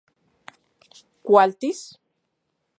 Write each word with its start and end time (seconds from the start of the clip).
¿Kualtis...? 1.27 1.79